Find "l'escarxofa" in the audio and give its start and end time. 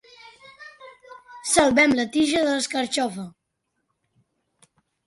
2.57-3.31